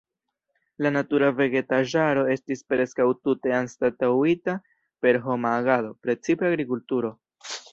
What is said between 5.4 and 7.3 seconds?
agado, precipe agrikulturo.